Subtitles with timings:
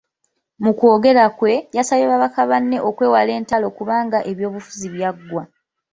[0.63, 5.43] Mu kwogera kwe, yasabye babaka banne okwewala entalo kubanga ebyobufuzi byaggwa.